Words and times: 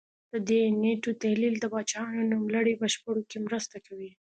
د 0.31 0.33
دې 0.47 0.61
نېټو 0.83 1.09
تحلیل 1.21 1.55
د 1.59 1.65
پاچاهانو 1.73 2.29
نوملړ 2.31 2.65
په 2.75 2.79
بشپړولو 2.81 3.27
کې 3.29 3.37
مرسته 3.47 3.75
کوي 3.85 4.11